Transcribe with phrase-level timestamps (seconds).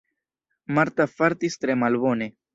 [0.77, 2.31] Marta fartis tre malbone.